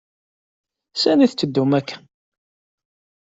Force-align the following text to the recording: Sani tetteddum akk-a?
Sani 1.01 1.27
tetteddum 1.29 1.71
akk-a? 1.79 1.97